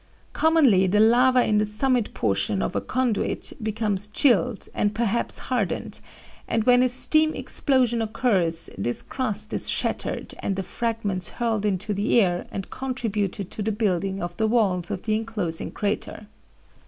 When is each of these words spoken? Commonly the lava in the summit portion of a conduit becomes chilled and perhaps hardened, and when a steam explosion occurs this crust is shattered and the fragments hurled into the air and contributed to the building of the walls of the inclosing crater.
Commonly 0.33 0.87
the 0.87 0.99
lava 0.99 1.45
in 1.45 1.59
the 1.59 1.63
summit 1.63 2.11
portion 2.15 2.63
of 2.63 2.75
a 2.75 2.81
conduit 2.81 3.53
becomes 3.61 4.07
chilled 4.07 4.67
and 4.73 4.95
perhaps 4.95 5.37
hardened, 5.37 5.99
and 6.47 6.63
when 6.63 6.81
a 6.81 6.89
steam 6.89 7.35
explosion 7.35 8.01
occurs 8.01 8.67
this 8.79 9.03
crust 9.03 9.53
is 9.53 9.69
shattered 9.69 10.33
and 10.39 10.55
the 10.55 10.63
fragments 10.63 11.29
hurled 11.29 11.67
into 11.67 11.93
the 11.93 12.19
air 12.19 12.47
and 12.49 12.71
contributed 12.71 13.51
to 13.51 13.61
the 13.61 13.71
building 13.71 14.23
of 14.23 14.35
the 14.37 14.47
walls 14.47 14.89
of 14.89 15.03
the 15.03 15.13
inclosing 15.15 15.69
crater. 15.69 16.25